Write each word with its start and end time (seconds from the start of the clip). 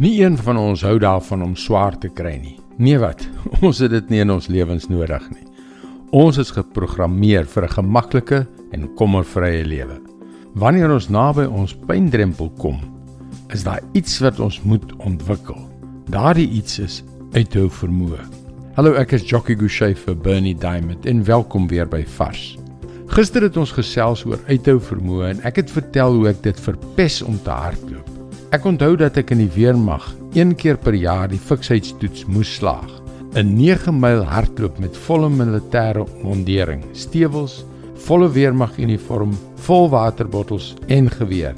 Nie 0.00 0.22
een 0.22 0.38
van 0.40 0.56
ons 0.56 0.80
hou 0.80 0.94
daarvan 0.98 1.42
om 1.44 1.56
swaar 1.60 1.92
te 2.00 2.08
kry 2.08 2.38
nie. 2.40 2.54
Nee 2.80 2.96
wat? 3.02 3.20
Ons 3.66 3.82
het 3.84 3.92
dit 3.92 4.06
nie 4.08 4.22
in 4.22 4.30
ons 4.32 4.46
lewens 4.48 4.86
nodig 4.88 5.26
nie. 5.28 5.42
Ons 6.16 6.38
is 6.40 6.52
geprogrammeer 6.56 7.44
vir 7.44 7.66
'n 7.66 7.74
gemaklike 7.74 8.38
en 8.72 8.86
kommervrye 8.96 9.60
lewe. 9.64 9.98
Wanneer 10.54 10.94
ons 10.94 11.10
naby 11.12 11.44
ons 11.44 11.76
pyndrempel 11.86 12.48
kom, 12.56 12.78
is 13.52 13.62
daar 13.62 13.82
iets 13.92 14.18
wat 14.24 14.40
ons 14.40 14.62
moet 14.62 14.96
ontwikkel. 15.04 15.58
Daardie 16.08 16.48
iets 16.48 16.78
is 16.78 17.04
uithou 17.36 17.68
vermoë. 17.68 18.24
Hallo, 18.76 18.94
ek 18.94 19.12
is 19.12 19.28
Jockey 19.28 19.54
Gouchee 19.54 19.94
vir 19.94 20.16
Bernie 20.16 20.56
Diamond 20.56 21.04
en 21.04 21.24
welkom 21.24 21.68
weer 21.68 21.86
by 21.86 22.06
Vars. 22.16 22.56
Gister 23.06 23.42
het 23.42 23.56
ons 23.56 23.72
gesels 23.72 24.24
oor 24.24 24.40
uithou 24.48 24.80
vermoë 24.80 25.28
en 25.34 25.44
ek 25.44 25.56
het 25.56 25.70
vertel 25.70 26.14
hoe 26.14 26.28
ek 26.28 26.42
dit 26.42 26.60
verpes 26.60 27.20
om 27.22 27.36
te 27.44 27.50
hardloop. 27.50 28.09
Ek 28.50 28.64
onthou 28.66 28.96
dat 28.98 29.14
ek 29.20 29.28
in 29.30 29.44
die 29.44 29.52
weermag 29.54 30.08
een 30.34 30.56
keer 30.58 30.74
per 30.82 30.96
jaar 30.98 31.28
die 31.30 31.38
fiksheidstoets 31.38 32.24
moes 32.26 32.50
slaag. 32.58 32.90
'n 33.38 33.52
9 33.54 33.94
myl 33.94 34.24
hardloop 34.26 34.80
met 34.82 34.96
volle 35.06 35.28
militêre 35.30 36.02
mondering, 36.24 36.82
stewels, 36.92 37.64
volle 38.06 38.26
weermaguniform, 38.26 39.36
vol 39.54 39.86
waterbottels 39.92 40.74
en 40.88 41.06
geweer. 41.10 41.54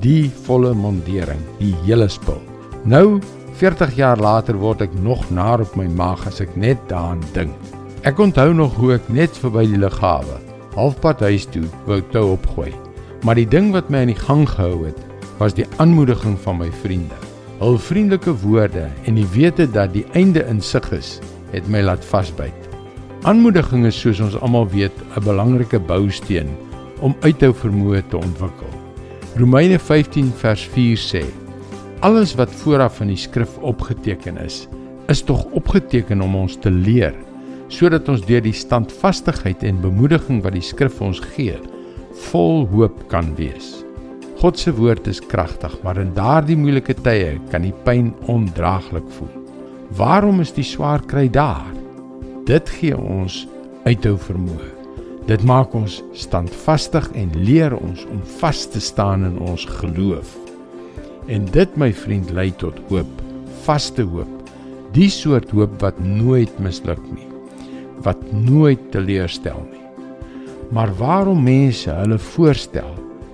Die 0.00 0.30
volle 0.46 0.72
mondering, 0.72 1.42
die 1.58 1.74
hele 1.84 2.08
spul. 2.08 2.40
Nou, 2.84 3.20
40 3.60 3.92
jaar 3.96 4.16
later 4.16 4.56
word 4.56 4.80
ek 4.80 4.96
nog 4.96 5.28
naar 5.30 5.60
op 5.60 5.76
my 5.76 5.88
maag 5.92 6.26
as 6.26 6.40
ek 6.40 6.56
net 6.56 6.80
daaraan 6.88 7.20
dink. 7.34 7.52
Ek 8.02 8.18
onthou 8.18 8.54
nog 8.54 8.72
hoe 8.80 8.94
ek 8.94 9.12
net 9.12 9.36
verby 9.36 9.66
die 9.66 9.84
lughawe, 9.84 10.40
halfpad 10.72 11.20
huis 11.20 11.44
toe, 11.44 11.68
wou 11.84 12.00
tou 12.00 12.32
opgooi. 12.32 12.72
Maar 13.24 13.34
die 13.34 13.48
ding 13.48 13.72
wat 13.76 13.90
my 13.90 14.08
in 14.08 14.14
die 14.14 14.24
gang 14.24 14.48
gehou 14.48 14.86
het, 14.86 15.09
was 15.40 15.56
die 15.56 15.66
aanmoediging 15.80 16.36
van 16.44 16.58
my 16.60 16.68
vriende. 16.82 17.16
Hul 17.60 17.78
vriendelike 17.80 18.32
woorde 18.42 18.86
en 19.08 19.16
die 19.16 19.26
wete 19.32 19.66
dat 19.68 19.94
die 19.94 20.04
einde 20.16 20.44
in 20.48 20.60
sig 20.60 20.86
is, 20.96 21.18
het 21.52 21.68
my 21.68 21.80
laat 21.84 22.04
vasbyt. 22.04 22.68
Aanmoediging 23.28 23.86
is 23.88 23.98
soos 24.00 24.20
ons 24.24 24.36
almal 24.40 24.68
weet 24.72 24.96
'n 25.16 25.24
belangrike 25.24 25.80
bousteen 25.80 26.48
om 27.00 27.16
uithou 27.20 27.52
vermoë 27.52 28.02
te 28.08 28.16
ontwikkel. 28.16 28.68
Romeine 29.36 29.78
15 29.78 30.32
vers 30.36 30.68
4 30.74 30.96
sê: 30.96 31.24
Alles 32.00 32.34
wat 32.34 32.50
vooraf 32.50 33.00
in 33.00 33.08
die 33.08 33.16
skrif 33.16 33.58
opgeteken 33.58 34.36
is, 34.36 34.68
is 35.08 35.22
tog 35.22 35.44
opgeteken 35.52 36.20
om 36.20 36.34
ons 36.36 36.56
te 36.56 36.70
leer, 36.70 37.14
sodat 37.68 38.08
ons 38.08 38.24
deur 38.26 38.42
die 38.42 38.52
standvastigheid 38.52 39.62
en 39.62 39.80
bemoediging 39.80 40.42
wat 40.42 40.52
die 40.52 40.64
skrif 40.64 41.00
ons 41.00 41.20
gee, 41.20 41.58
vol 42.30 42.66
hoop 42.66 43.08
kan 43.08 43.34
wees. 43.36 43.89
God 44.40 44.56
se 44.56 44.72
woord 44.72 45.04
is 45.04 45.18
kragtig, 45.20 45.74
maar 45.84 45.98
in 46.00 46.14
daardie 46.16 46.56
moeilike 46.56 46.94
tye 47.04 47.34
kan 47.52 47.60
die 47.60 47.74
pyn 47.84 48.06
ondraaglik 48.32 49.04
voel. 49.18 49.34
Waarom 49.98 50.38
is 50.40 50.54
die 50.56 50.64
swaar 50.64 51.02
kry 51.10 51.26
daar? 51.28 51.66
Dit 52.48 52.70
gee 52.78 52.96
ons 52.96 53.42
uithou 53.84 54.14
vermoë. 54.16 54.68
Dit 55.28 55.44
maak 55.44 55.74
ons 55.76 55.98
standvastig 56.16 57.10
en 57.20 57.34
leer 57.36 57.76
ons 57.76 58.06
om 58.08 58.22
vas 58.38 58.62
te 58.72 58.80
staan 58.80 59.26
in 59.28 59.36
ons 59.44 59.66
geloof. 59.82 60.32
En 61.28 61.44
dit 61.52 61.76
my 61.76 61.90
vriend 61.92 62.32
lei 62.32 62.48
tot 62.64 62.80
hoop, 62.88 63.12
vaste 63.68 64.08
hoop. 64.08 64.32
Die 64.96 65.10
soort 65.12 65.52
hoop 65.52 65.76
wat 65.84 66.00
nooit 66.00 66.56
misluk 66.64 67.04
nie, 67.12 67.28
wat 68.08 68.24
nooit 68.32 68.88
teleurstel 68.96 69.60
nie. 69.68 69.84
Maar 70.72 70.96
waarom 70.96 71.44
mense 71.44 71.92
hulle 71.92 72.16
voorstel 72.32 72.88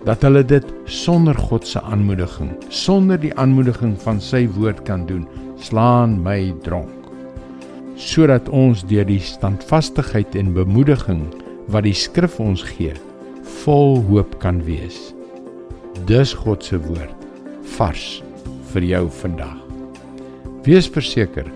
dat 0.06 0.22
hulle 0.22 0.44
dit 0.46 0.66
sonder 0.86 1.34
God 1.48 1.66
se 1.66 1.82
aanmoediging, 1.82 2.52
sonder 2.70 3.18
die 3.18 3.32
aanmoediging 3.34 3.96
van 4.04 4.20
sy 4.22 4.44
woord 4.54 4.84
kan 4.86 5.02
doen, 5.08 5.24
slaan 5.58 6.20
my 6.22 6.52
dronk. 6.62 6.92
Sodat 7.98 8.46
ons 8.54 8.84
deur 8.86 9.06
die 9.08 9.22
standvastigheid 9.22 10.36
en 10.38 10.54
bemoediging 10.54 11.24
wat 11.75 11.88
die 11.88 11.97
skrif 11.97 12.38
ons 12.42 12.62
gee, 12.76 12.94
vol 13.64 13.98
hoop 14.06 14.38
kan 14.42 14.60
wees. 14.66 15.10
Dis 16.06 16.36
God 16.36 16.62
se 16.62 16.78
woord 16.86 17.26
vars 17.76 18.20
vir 18.72 18.86
jou 18.86 19.06
vandag. 19.22 19.58
Wees 20.66 20.86
verseker, 20.91 21.48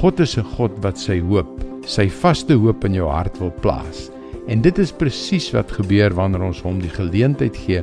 God 0.00 0.20
is 0.20 0.36
'n 0.38 0.46
God 0.56 0.72
wat 0.82 0.98
sy 0.98 1.20
hoop, 1.20 1.62
sy 1.86 2.08
vaste 2.08 2.54
hoop 2.54 2.84
in 2.84 2.94
jou 2.94 3.08
hart 3.08 3.38
wil 3.38 3.50
plaas. 3.50 4.10
En 4.48 4.60
dit 4.60 4.78
is 4.78 4.92
presies 4.92 5.50
wat 5.54 5.72
gebeur 5.72 6.14
wanneer 6.14 6.42
ons 6.42 6.62
hom 6.62 6.80
die 6.80 6.92
geleentheid 6.92 7.56
gee 7.56 7.82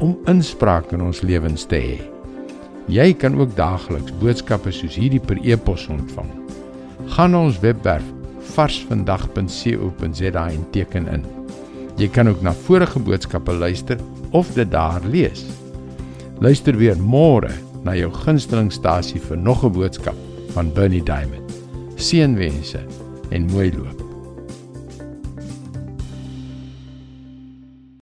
om 0.00 0.16
inspraak 0.30 0.92
in 0.92 1.02
ons 1.04 1.22
lewens 1.22 1.66
te 1.68 1.76
hê. 1.76 1.98
Jy 2.90 3.12
kan 3.14 3.36
ook 3.38 3.52
daagliks 3.56 4.14
boodskappe 4.18 4.72
soos 4.74 4.96
hierdie 4.98 5.22
per 5.22 5.38
e-pos 5.46 5.86
ontvang. 5.92 6.30
Gaan 7.14 7.30
na 7.34 7.44
ons 7.46 7.60
webwerf 7.62 8.06
varsvandag.co.za 8.56 10.44
en 10.48 10.64
teken 10.74 11.08
in. 11.12 11.24
Jy 12.00 12.08
kan 12.08 12.28
ook 12.28 12.42
na 12.42 12.52
vorige 12.66 12.98
boodskappe 12.98 13.52
luister 13.52 13.98
of 14.30 14.52
dit 14.56 14.70
daar 14.70 15.04
lees. 15.04 15.44
Luister 16.40 16.76
weer 16.76 16.96
môre 16.96 17.52
na 17.84 17.94
jou 17.96 18.10
gunstelingstasie 18.24 19.20
vir 19.20 19.36
nog 19.36 19.64
'n 19.64 19.72
boodskap 19.72 20.16
van 20.54 20.72
Bernie 20.72 21.04
Diamond. 21.04 21.52
Seënwense 21.96 22.80
en 23.30 23.46
mooi 23.46 23.72
loop. 23.76 24.09